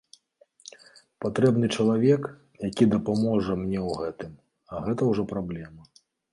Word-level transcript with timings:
Патрэбны 1.25 1.69
чалавек, 1.75 2.23
які 2.69 2.89
дапаможа 2.95 3.61
мне 3.67 3.79
ў 3.87 4.01
гэтым, 4.01 4.33
а 4.73 4.85
гэта 4.89 5.01
ўжо 5.15 5.31
праблема. 5.37 5.81